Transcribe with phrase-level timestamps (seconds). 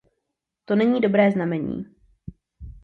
[0.65, 1.85] To není dobré znamení.